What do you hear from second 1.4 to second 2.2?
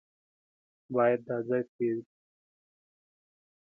ځای پرېږدو.